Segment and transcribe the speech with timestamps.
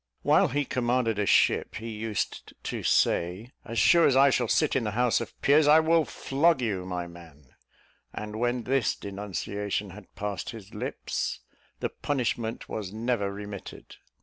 [0.23, 4.75] While he commanded a ship, he used to say, "As sure as I shall sit
[4.75, 7.53] in the House of Peers, I will flog you, my man;"
[8.11, 11.41] and when this denunciation had passed his lips,
[11.81, 13.97] the punishment was never remitted.